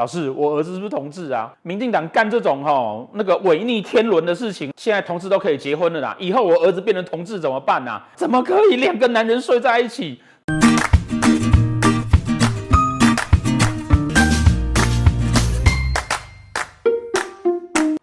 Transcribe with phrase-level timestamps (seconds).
[0.00, 1.54] 老师，我儿子是不是同志啊？
[1.60, 8.08] 民进党干这种哈那个违逆天伦的事情，现在同志都可以结婚了啦，以后我儿子变成同志怎么办啊？
[8.16, 10.18] 怎么可以两个男人睡在一起？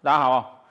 [0.04, 0.64] 大家好，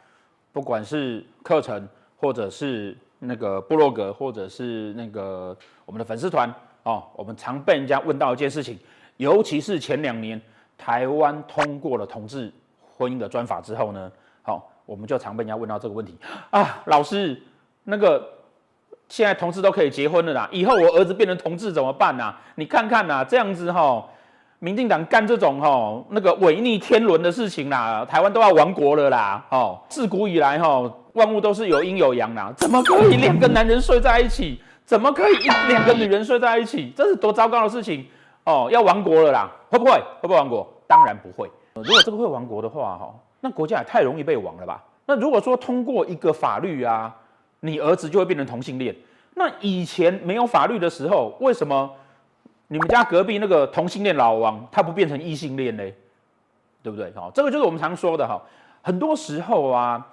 [0.52, 1.88] 不管是课程，
[2.20, 6.48] 或者是那个部落格，或者是那个我们的粉丝团
[6.84, 8.78] 哦，我们常被人家问到一件事情，
[9.16, 10.40] 尤其是前两年。
[10.78, 12.52] 台湾通过了同志
[12.96, 14.10] 婚姻的专法之后呢，
[14.42, 16.16] 好，我们就常被人家问到这个问题
[16.50, 17.40] 啊，老师，
[17.84, 18.26] 那个
[19.08, 22.38] 现在同志都可以结婚了啦，以后我儿子变成同志怎么办啊？
[22.56, 24.04] 你看看呐，这样子哈，
[24.58, 34.60] 民进党干这种哈那个违逆天伦的事情啦，台湾都要亡国了啦，哦，自古以来哈，万物都是有阴有阳啦，怎么可以两个男人睡在一起？
[34.84, 36.92] 怎么可以一两个女人睡在一起？
[36.94, 38.06] 这是多糟糕的事情！
[38.46, 39.90] 哦，要亡国了啦，会不会？
[40.20, 40.66] 会不会亡国？
[40.86, 41.50] 当然不会。
[41.74, 44.82] 如果这个会亡国的话，哈，那国家也太容易被亡了吧？
[45.04, 47.14] 那如果说通过一个法律啊，
[47.60, 48.94] 你儿子就会变成同性恋，
[49.34, 51.90] 那以前没有法律的时候，为什么
[52.68, 55.82] 你们家隔壁那个同性恋老王他不变成异性恋呢？
[56.82, 57.10] 对不对？
[57.10, 58.40] 哈，这个就是我们常说的哈，
[58.80, 60.06] 很多时候啊，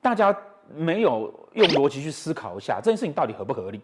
[0.00, 0.34] 大家
[0.74, 3.80] 没有用逻辑去思考一下这件事情到底合不合理。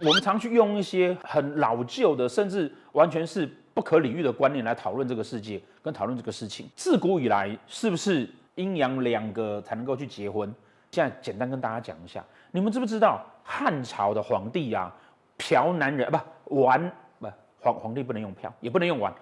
[0.00, 6.68] 我们常去用一些很老旧的，甚至完全是不可理喻的观念来讨论这个世界，跟讨论这个事情。
[6.74, 10.52] 自古以来，是不是阴阳两个才能够去结婚？
[10.90, 14.92] 现在简单跟大家讲一下，你们知不知道汉朝的皇帝啊，
[15.38, 17.28] 嫖男人不玩不
[17.60, 19.12] 皇皇帝不能用嫖，也不能用玩，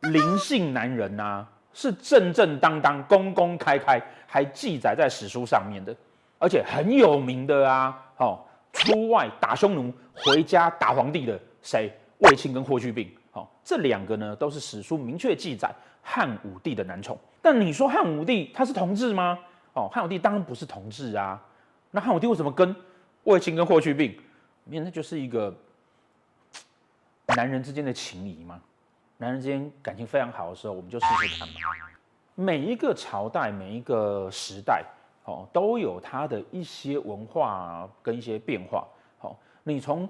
[0.00, 5.94] 灵性男人呐、啊，是正正当当、公公开开，还记载在史书上面的，
[6.38, 8.40] 而且很有名的啊，哦。
[8.72, 11.92] 出外打匈奴，回家打皇帝的谁？
[12.18, 13.10] 卫青跟霍去病。
[13.32, 17.18] 好、哦，这两个呢都是史书明确记载汉武帝的男宠。
[17.40, 19.38] 但你说汉武帝他是同志吗？
[19.72, 21.42] 哦，汉武帝当然不是同志啊。
[21.90, 22.74] 那汉武帝为什么跟
[23.24, 24.14] 卫青跟霍去病？
[24.66, 25.54] 因为那就是一个
[27.36, 28.60] 男人之间的情谊嘛。
[29.16, 31.54] 男人之间感情非常好的时候，我们就试试看嘛。
[32.34, 34.84] 每一个朝代，每一个时代。
[35.24, 38.86] 哦，都有它的一些文化跟一些变化。
[39.18, 40.08] 好，你从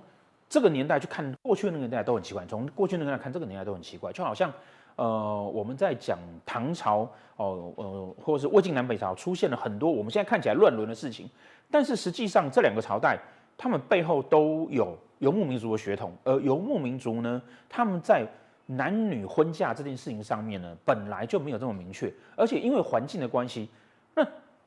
[0.49, 4.53] 这个年代去看过去那个年代都很奇怪，从过去那个年代看这个年代都很奇怪，就好像
[4.97, 11.29] 呃我们在讲唐朝哦呃或者是魏晋南北朝出现了很多我们现在看起来乱伦的事情，
[11.71, 13.19] 但是实际上这两个朝代
[13.57, 18.27] 他们背后都有游牧民族的血统，而游牧民族呢他们在
[18.67, 23.69] 男女婚嫁这件事情上面呢本来就没有这么明确，而且因为环境的关系，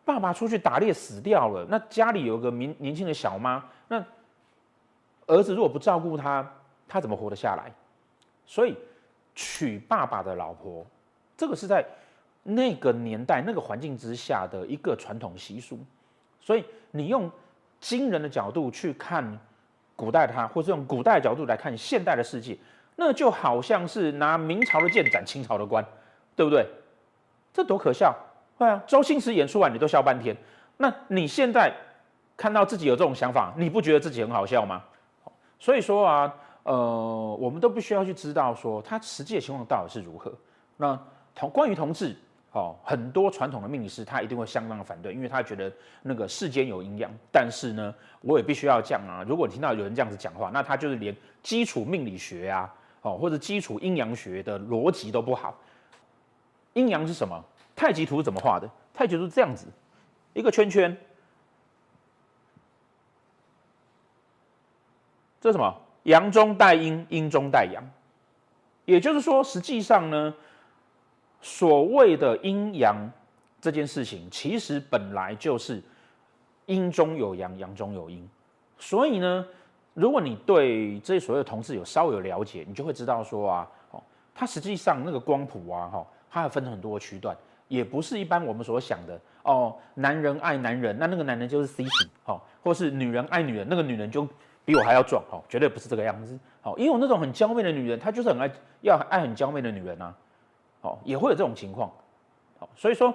[0.05, 4.03] 爸爸出去打猎死掉了，那家里有个年年轻的小妈，那
[5.27, 6.45] 儿子如果不照顾他，
[6.87, 7.71] 他怎么活得下来？
[8.45, 8.75] 所以
[9.33, 10.85] 娶爸爸的老婆，
[11.37, 11.85] 这个是在
[12.43, 15.79] 那个年代、那个环境之下的一个传统习俗。
[16.41, 17.31] 所以你用
[17.79, 19.39] 今人的角度去看
[19.95, 22.57] 古代的他，或是用古代的角度来看现代的世界，
[22.97, 25.83] 那就好像是拿明朝的剑斩清朝的官，
[26.35, 26.67] 对不对？
[27.53, 28.13] 这多可笑！
[28.57, 30.35] 对啊，周星驰演出来你都笑半天，
[30.77, 31.73] 那你现在
[32.37, 34.83] 看到自己有这种想法，你不觉得自己很好笑吗？
[35.59, 40.31] 所以说啊，呃，我们都必须要去知道说他实际的情况到底是如何。
[40.77, 40.99] 那
[41.35, 42.15] 同关于同志，
[42.51, 45.71] 哦，很多传统的命理师他一定会相当的反对，因为他觉得
[46.01, 47.09] 那个世间有阴阳。
[47.31, 55.55] 但是呢，我也必须要讲啊，如果你听到有人这样子讲话，那他就是连基础命理学啊，哦，或者基础阴阳学的逻辑都不好。
[56.73, 57.43] 阴阳是什么？
[57.75, 58.69] 太极图怎么画的？
[58.93, 59.65] 太极图是这样子，
[60.33, 60.95] 一个圈圈，
[65.41, 65.75] 这是什么？
[66.03, 67.83] 阳中带阴，阴中带阳。
[68.85, 70.33] 也就是说，实际上呢，
[71.41, 73.09] 所谓的阴阳
[73.61, 75.81] 这件事情，其实本来就是
[76.65, 78.29] 阴中有阳，阳中有阴。
[78.77, 79.47] 所以呢，
[79.93, 84.03] 如果你对这所谓的同志有稍微有了解，你就会知道说啊，哦，
[84.35, 87.35] 它实际上那个光谱啊，哈，它还分很多个区段。
[87.67, 94.27] 也不是一般我们所想的哦，男人爱男人，那那个男人就是 C 型哦，或是女人爱女人，那个女人就
[94.65, 98.49] 比我还要壮哦，绝对不是这个样子哦，也有那种很娇媚的女人，她就是很爱
[98.81, 100.15] 要爱很娇媚的女人啊，
[100.81, 101.91] 哦，也会有这种情况，
[102.59, 103.13] 哦，所以说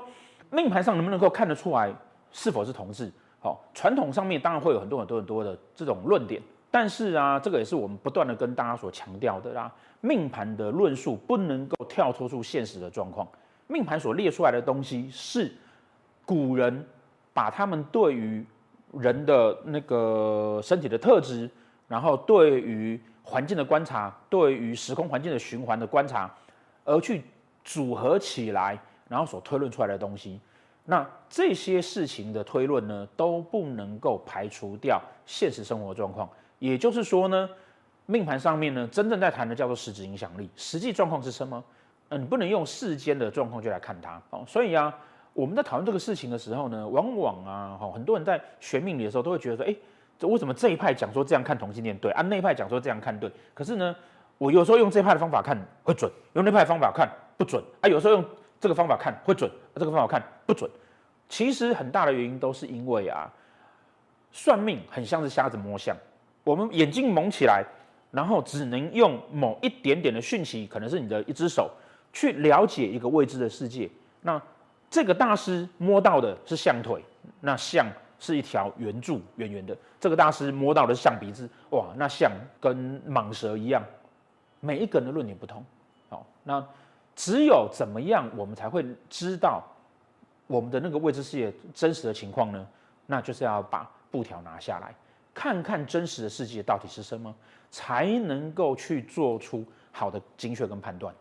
[0.51, 1.93] 命盘上能不能够看得出来
[2.33, 3.11] 是否是同志？
[3.41, 13.27] 哦，传统上面当然会有很多很多很多的这种论点，但是啊，这个也是我们不断的跟大家所强调的啦，命盘的论述不能够跳脱出现实的状况。
[13.69, 15.53] 命盘所列出来的东西是
[16.27, 16.85] 古人
[17.33, 18.45] 把他们对于
[18.93, 21.49] 人的那个身体的特质，
[21.87, 26.35] 然后对于环境的观察，对于时空环境的循环的观察，
[26.85, 27.23] 而去
[27.63, 30.41] 组合起来，然后所推论出来的东西。
[30.87, 36.27] 那这些事情的推论呢，都不能够排除掉现实生活状况。
[36.59, 37.49] 也就是说呢，
[38.07, 41.63] 命盘上面呢，真正在谈的叫做实质影响力，实际状况是什么？
[42.11, 44.45] 嗯，你不能用世间的状况就来看它哦。
[44.47, 44.95] 所以啊，
[45.33, 49.75] 我们在讨论这个事情的时候呢，往往啊，哈很多人在学命理的时候都会觉得说，哎，
[50.19, 53.31] 这为什么这一派讲说这样看同性恋对，啊，那一派讲说这样看对？
[53.55, 53.95] 可是呢，
[54.39, 58.25] 我有时候用这一派的方法看会准，用那派的方法看不准啊，有时候用。
[58.61, 60.69] 这个方法看会准，这个方法看不准。
[61.29, 63.33] 其实很大的原因都是因为啊，
[64.33, 65.97] 算命很像是瞎子摸象。
[66.43, 67.65] 我们眼睛蒙起来，
[68.11, 71.71] 然后只能用某一点点的讯息，可能是你的一只手，
[72.13, 73.91] 去了解一个未知的世界。
[74.23, 74.41] 那
[74.91, 77.03] 这个大师摸到的是象腿，
[77.41, 77.87] 那象
[78.19, 79.77] 是一条圆柱，圆圆的。
[80.01, 83.83] 这个大师摸到的是象鼻子，哇，那象跟蟒蛇一样。
[84.61, 85.65] 每一个人的论点不同，
[86.09, 86.65] 好，那。
[87.21, 89.61] 只有怎么样，我们才会知道
[90.47, 92.65] 我们的那个未知世界真实的情况呢？
[93.07, 94.95] 那就是要把布条拿下来，
[95.35, 97.35] 看看真实的世界到底是什么，
[97.73, 101.13] 才能够去做出好的精确跟判断。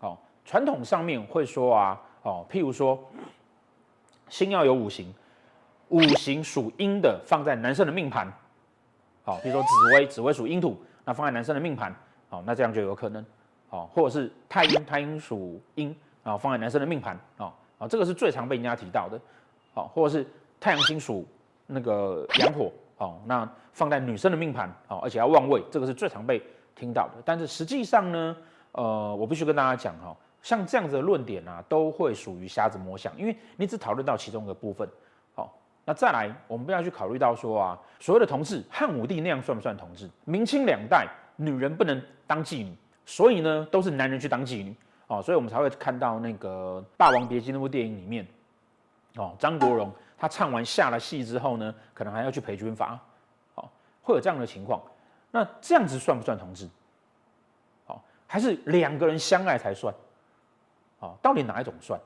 [0.00, 2.98] 哦，传统上面会说啊，哦，譬如说，
[4.28, 5.12] 星要有五行，
[5.88, 8.32] 五行属阴的放在男生的命盘，
[9.24, 11.94] 好，比如说紫微，紫微属阴土，那放在男生的命盘，
[12.28, 13.24] 好，那这样就有可能。
[13.70, 19.20] 哦，或者是太阴，太阴属阴啊，放在男生的命盘啊，啊，这个是最常被人家提到的。
[19.74, 20.24] 好，或者是
[20.60, 21.26] 太阳星属
[21.66, 26.40] 那个阳火，哦，那放在女生的命盘，哦，而且要旺位，这个是最常被
[26.76, 27.14] 听到的。
[27.24, 28.36] 但是实际上呢，
[28.76, 34.88] 呃，我必须跟大家讲哈，像这样子的论点啊，都会属于瞎子摸象，因为你只讨论到其中一个部分。
[35.34, 35.52] 好，
[35.84, 40.08] 那再来，我们不要去考虑到说啊，所谓的同志，汉武帝那样算不算同志？
[40.24, 42.76] 明清两代，女人不能当妓女。
[43.06, 44.74] 所以呢，都是男人去当妓女
[45.06, 48.26] 哦，所以我们才会看到那个《霸王别姬》那部电影里面，
[49.14, 52.98] 哦，张国荣他唱完下了戏之后呢，可能还要去陪军阀，
[53.54, 53.68] 哦，
[54.02, 54.82] 会有这样的情况。
[55.30, 56.68] 那这样子算不算同志？
[58.26, 59.94] 还是两个人相爱才算？
[60.98, 62.00] 好，到底哪一种算？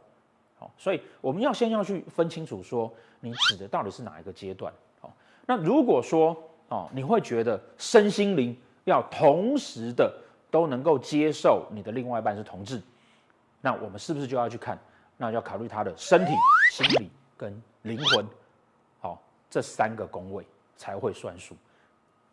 [0.58, 4.72] 好，所以我们要先要去分清楚，说你指的到底是哪一个阶段？
[5.00, 5.12] 好，
[5.46, 6.36] 那如果说
[6.68, 10.12] 哦，你会觉得身心灵要同时的。
[10.52, 12.82] 都能够接受你的另外一半是同志，
[13.60, 14.76] 那我们是不是就要去看？
[15.16, 16.32] 那要考虑他的身体、
[16.72, 18.26] 心理跟灵魂，
[18.98, 20.44] 好，这三个宫位
[20.76, 21.54] 才会算数。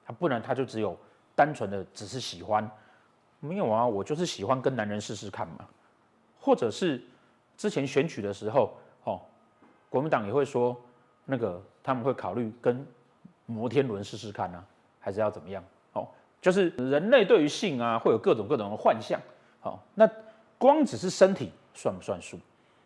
[0.04, 0.98] 他不然他就只有
[1.36, 2.68] 单纯的只是喜欢，
[3.40, 5.68] 没有啊，我就是喜欢跟男人试试看嘛。
[6.40, 7.02] 或者是
[7.58, 8.74] 之前选举的时候，
[9.04, 9.20] 哦，
[9.90, 10.76] 国民党也会说，
[11.26, 12.86] 那个他们会考虑跟
[13.46, 14.64] 摩天轮试试看呢，
[15.00, 15.64] 还是要怎么样？
[15.94, 16.08] 哦
[16.40, 19.20] 就是人类对于性啊，会有各种各种的幻象。
[19.60, 20.10] 好，那
[20.58, 22.38] 光只是身体算不算数？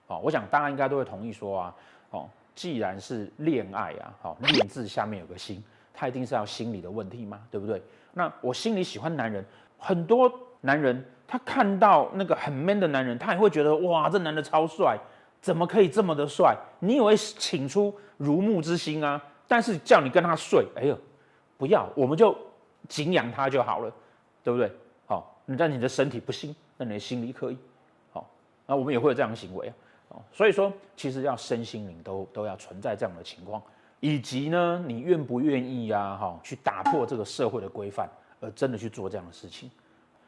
[0.07, 1.75] 哦，我想大家应该都会同意说啊，
[2.11, 5.61] 哦，既然是恋爱啊，好，恋字下面有个心，
[5.93, 7.83] 他一定是要心理的问题嘛，对不对？
[8.13, 9.45] 那我心里喜欢男人，
[9.81, 10.31] 很多
[10.61, 14.97] 男人他看到那个很 man 的男人，他也会觉得哇，这男的超帅，
[15.41, 16.55] 怎么可以这么的帅？
[16.79, 19.21] 你以为请出如沐之心啊？
[19.47, 20.97] 但是叫你跟他睡，哎呦，
[21.57, 22.33] 不要，我们就。
[22.89, 23.93] 敬仰他就好了，
[24.43, 24.69] 对不对？
[25.05, 27.57] 好，你但你的身体不行，那你的心里可以。
[28.11, 28.27] 好，
[28.65, 29.73] 那我们也会有这样的行为啊。
[30.09, 33.61] 哦，所以说，其实要身心灵都都要存在这样的情况，
[33.99, 36.17] 以及呢，你愿不愿意呀？
[36.19, 38.09] 哈，去打破这个社会的规范，
[38.41, 39.71] 而真的去做这样的事情。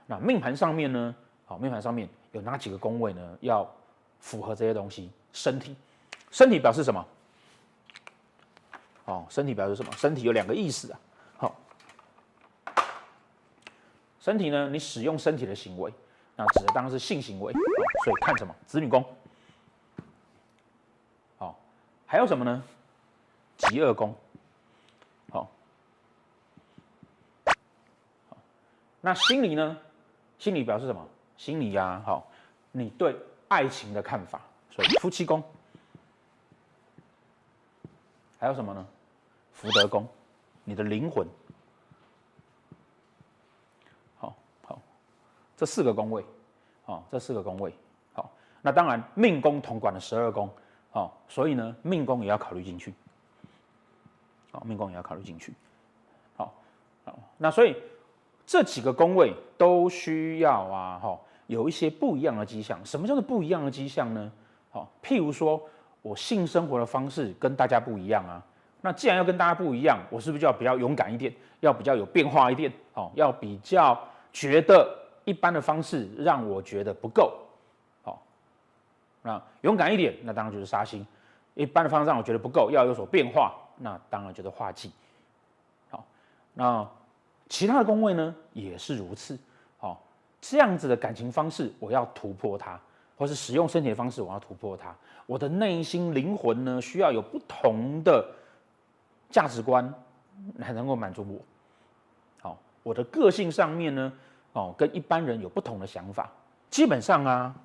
[0.05, 1.13] 那命盘上面呢？
[1.45, 3.37] 好，命盘上面有哪几个宫位呢？
[3.41, 3.69] 要
[4.21, 5.11] 符合这些东西。
[5.33, 5.75] 身体，
[6.31, 7.05] 身体表示什么？
[9.05, 9.91] 哦，身体表示什么？
[9.97, 10.99] 身体有两个意思啊。
[11.35, 11.55] 好
[14.19, 14.69] 身体呢？
[14.69, 15.93] 你使用身体的行为，
[16.37, 17.51] 那指的当然是性行为。
[17.51, 18.55] 所以看什么？
[18.65, 19.03] 子女宫。
[21.37, 21.59] 好，
[22.05, 22.63] 还有什么呢？
[23.57, 24.15] 疾厄宫。
[25.31, 25.49] 好，
[28.29, 28.37] 好，
[29.05, 29.77] 那心理呢？
[30.39, 31.05] 心理表示什么？
[31.35, 32.25] 心理呀，好，
[32.71, 33.13] 你对
[33.49, 34.39] 爱情的看法。
[34.71, 35.43] 所以夫妻宫。
[38.39, 38.87] 还有什么呢？
[39.51, 40.07] 福德宫，
[40.63, 41.27] 你的灵魂。
[44.15, 44.81] 好好
[45.57, 46.25] 这四个宫位，
[46.85, 47.73] 好，这四个宫位，
[48.13, 48.31] 好，
[48.61, 50.49] 那当然命宫同管了十二宫，
[50.91, 52.93] 好，所以呢，命宫也要考虑进去，
[54.49, 55.53] 好，命宫也要考虑进去，
[56.37, 56.53] 好，
[57.03, 57.75] 好，那所以
[58.45, 62.79] 这几个宫位都需要啊，哈，有一些不一样的迹象。
[62.85, 64.31] 什么叫做不一样的迹象呢？
[64.71, 65.61] 好，譬如说
[66.01, 68.43] 我性生活的方式跟大家不一样啊，
[68.81, 73.99] 那既然要跟大家不一样，我是不是就要比较勇敢一点，要比较有变化一点，好，要比较
[74.31, 74.99] 觉得。
[75.25, 77.33] 一般的方式让我觉得不够，
[78.01, 78.21] 好，
[79.21, 81.07] 那勇敢一点，那当然就是杀心。
[81.53, 84.91] 一般的方式让我觉得不够，要有所变化，那当然就是化忌。
[85.89, 86.03] 好，
[86.53, 86.85] 那
[87.53, 89.37] 其他的宫位呢也是如此。
[89.77, 90.03] 好，
[90.41, 92.79] 这样子的感情方式，我要突破它，
[93.15, 94.91] 或是使用身体的方式，我要突破它。
[95.27, 98.27] 我的内心灵魂呢，需要有不同的
[99.29, 99.93] 价值观，
[100.59, 101.39] 才能够满足我。
[102.41, 104.11] 好，我的个性上面呢，
[104.53, 106.27] 哦，跟一般人有不同的想法。
[106.71, 107.55] 基本上啊，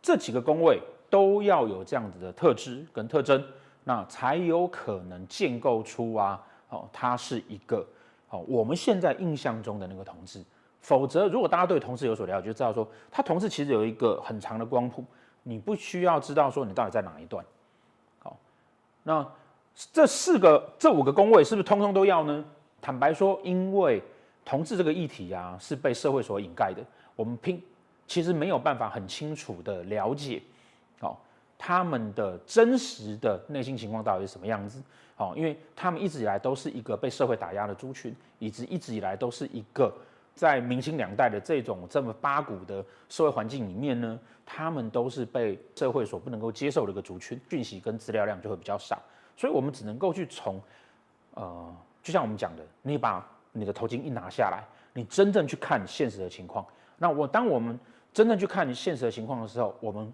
[0.00, 3.44] 这几个宫位都要有这样子的特质跟特征，
[3.82, 7.84] 那才有可能建构出啊，哦，它是一个
[8.30, 10.42] 哦，我们现在印象中的那个同志。
[10.80, 15.04] 否则，如果大家对同志有所了解，就知道说，他同志其实有一个很长的光谱，
[15.42, 17.44] 你不需要知道说你到底在哪一段。
[18.18, 18.34] 好，
[19.02, 19.26] 那
[19.92, 22.42] 这四个、这五个工位是不是通通都要呢？
[22.80, 24.02] 坦白说，因为
[24.42, 26.82] 同志这个议题啊，是被社会所掩盖的，
[27.14, 27.62] 我们拼
[28.06, 30.42] 其实没有办法很清楚的了解，
[30.98, 31.20] 好，
[31.58, 34.82] 他们的真实的内心情况到底是什么样子。
[35.20, 39.92] 哦，因为他们一直以来都是一个被社会打压的族群，以及一直以来都是一个。
[40.32, 48.98] 在明清两代的这种这么八股的社会环境里面呢，他们都是被社会所不能够接受的一个族群，讯息跟资料量就会比较少，
[49.36, 50.58] 所以我们只能够去从，
[51.34, 56.64] 呃，就像我们讲的，你把你的头巾一拿下来，你真正去看现实的情况。
[56.96, 57.78] 那我当我们
[58.14, 60.10] 真正去看现实的情况的时候，我们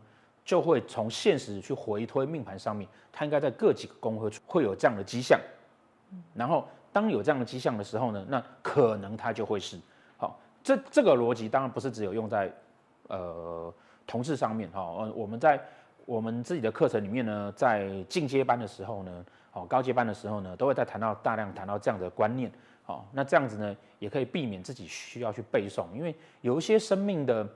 [0.47, 5.39] 就会从现实去回推命盘上面，它应该在各几个宫位会有这样的迹象。
[6.35, 9.77] 然后当有这样的迹象的时候呢，那可能它就会是
[10.17, 10.39] 好。
[10.63, 12.51] 这这个逻辑当然不是只有用在，
[13.09, 13.75] 呃，
[14.07, 15.61] 同事上面哈，呃，我们在
[16.05, 22.51] 我们自己的课程里面呢，在进阶班的时候呢，哦，高阶班的时候呢，都会在谈到大量谈到这样的观念，
[22.85, 27.49] 好，那这样子呢，也可以避免自己需要去背诵，因为有一些生命的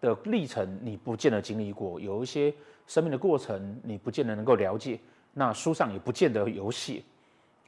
[0.00, 2.52] 的历程你不见得经历过，有一些
[2.86, 4.98] 生命的过程你不见得能够了解，
[5.32, 7.02] 那书上也不见得有写，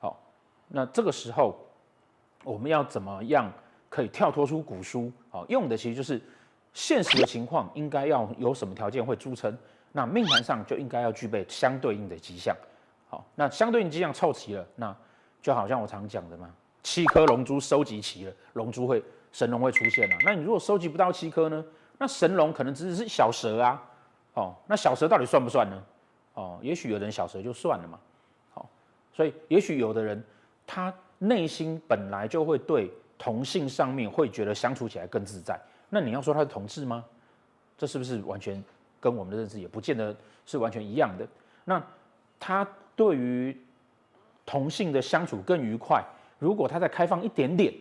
[0.01, 0.21] 好，
[0.69, 1.59] 那这个时候
[2.45, 3.53] 我们要怎么样？
[3.89, 6.19] 可以跳脱出古书，好用的其实就是
[6.73, 9.55] 现实的情况，应该要有什么条件会著称，
[9.93, 12.57] 那命盘上就应该要具备相对应的迹象，
[13.11, 14.97] 好，那相对应迹象凑齐了，那
[15.43, 16.49] 就好像我常讲的嘛，
[16.83, 20.17] 七颗龙珠收集齐了，龙珠会神龙会出现了。
[20.25, 21.63] 那你如果收集不到七颗呢？
[22.03, 23.81] 那神龙可能只是小蛇啊，
[24.35, 25.81] 哦，那小蛇到底算不算呢？
[26.35, 27.97] 哦，也许有人小蛇就算了嘛，
[28.53, 28.69] 好，
[29.13, 30.21] 所以也许有的人
[30.67, 32.93] 他内心本来就会对。
[33.19, 35.57] 同性上面会觉得相处起来更自在，
[35.91, 37.05] 那你要说他是同志吗？
[37.79, 38.61] 这是不是完全
[39.01, 40.13] 跟我们的认知也不见得
[40.45, 41.25] 是完全一样的？
[41.65, 41.81] 那
[42.41, 42.67] 他
[42.97, 43.57] 对于
[44.45, 46.05] 同性的相处更愉快，
[46.41, 47.73] 如果他再开放一点点，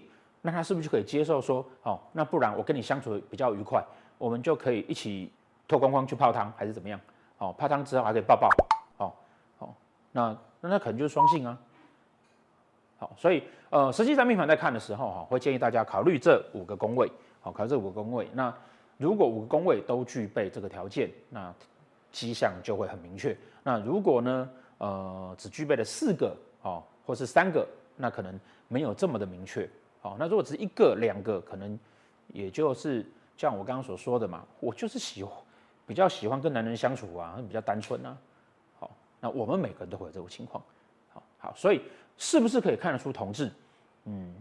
[0.44, 3.84] 那他是不是就可以接受说，哦，那不然我跟你相处比较愉快，
[4.22, 5.32] 我们就可以一起
[5.68, 7.00] 脱光光去泡汤，还是怎么样？
[7.40, 8.50] 哦，泡汤之后还可以抱抱，
[8.98, 9.12] 哦，
[9.58, 9.74] 哦，
[10.12, 11.58] 那那那可能就是双性啊。
[13.00, 17.12] 好，所以呃，实际上命盘在看的时候哈，会建议大家考虑这五个宫位，
[17.42, 18.30] 好，考虑这五个宫位。
[18.34, 18.54] 那
[18.98, 21.52] 如果五个宫位都具备这个条件，那
[22.12, 23.36] 迹象就会很明确。
[23.64, 29.68] 那如果呢，呃，只具备了四个，哦，或是三个，那可能没有这么的明确。
[30.00, 31.80] 好，那如果只一个、两个，可能
[32.28, 33.04] 也就是
[33.38, 35.34] 像我刚刚所说的嘛，我就是喜欢
[35.86, 38.18] 比较喜欢跟男人相处啊，比较单纯啊。
[38.80, 40.64] 好，那我们每个人都会有这种情况。
[41.14, 41.82] 好，好，所以。
[42.18, 43.52] 是不是可以看得出同志？
[44.04, 44.32] 嗯，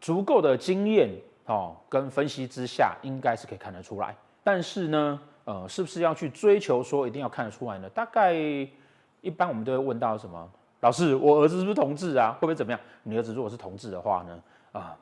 [0.00, 1.10] 足够的经验
[1.46, 4.14] 哦，跟分析之下，应该是可以看得出来。
[4.44, 7.88] 但是呢，呃，是不是要去追求说一定要看得出来呢？
[7.90, 10.48] 大概一般我们都会问到什么？
[10.80, 12.34] 老师，我儿子是不是同志啊？
[12.34, 12.80] 会不会怎么样？
[13.02, 14.42] 你儿子如果是同志的话呢？
[14.70, 14.96] 啊，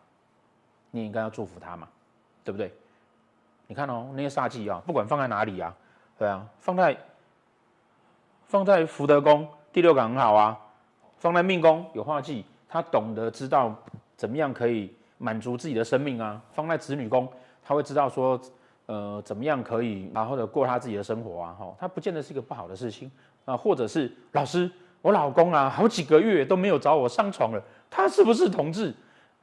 [0.90, 1.86] 你应该要祝福他嘛，
[2.44, 2.72] 对不对？
[3.66, 5.72] 你看哦，那些煞气啊，不管放在哪里啊，
[6.18, 6.96] 对啊，放在
[8.46, 10.58] 放在福德宫第六感很好啊。
[11.18, 13.74] 放在命宫有化忌，他懂得知道
[14.16, 16.40] 怎么样可以满足自己的生命啊。
[16.52, 17.30] 放在子女宫，
[17.62, 18.40] 他会知道说，
[18.86, 21.56] 呃，怎么样可以然后的过他自己的生活啊。
[21.58, 23.08] 哈，他不见得是一个不好的事情
[23.44, 23.54] 啊。
[23.54, 24.68] 或者是老师，
[25.02, 28.94] 我老公啊，好几个月都没有找我上床了，他是不是同志？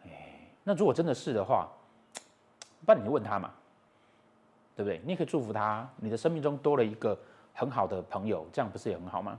[0.04, 1.70] 哎，那如果真的是的话，
[2.88, 3.52] 不然你就问他嘛，
[4.76, 5.00] 对不对？
[5.04, 7.16] 你也可以祝福他，你的生命中多了一个
[7.54, 9.38] 很好的朋友，这样不是也很好吗？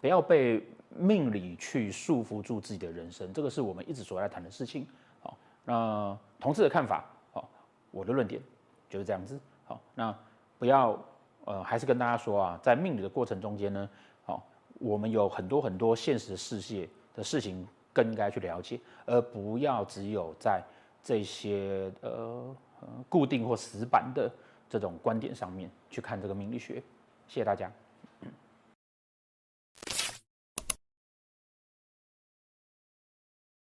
[0.00, 0.62] 不要被。
[0.96, 4.86] 命理去束缚住自己的人生，这个是我们一直所在谈的事情。
[5.20, 7.48] 好，那同志的看法，好，
[7.90, 8.40] 我的论点
[8.88, 9.36] 就是这样子。
[9.64, 10.16] 好，那
[10.56, 10.96] 不要
[11.46, 13.90] 呃，还是跟大家说啊，在命理的过程中间呢，
[14.24, 14.46] 好，
[14.78, 20.62] 我们有很多很多现实世界的事情更应该去了解，而不要只有在
[21.04, 22.56] 这些呃
[23.08, 24.28] 固定或死板的
[24.68, 26.82] 这种观点上面去看这个命理学。
[27.28, 27.70] 谢谢大家。